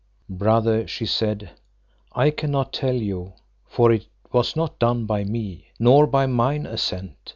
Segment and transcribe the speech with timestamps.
[0.31, 1.51] Brother, she said,
[2.11, 3.33] I can not tell you,
[3.67, 7.17] for it was not done by me, nor by mine assent.